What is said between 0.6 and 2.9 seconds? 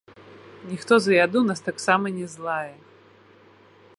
Ніхто за яду нас таксама не злае.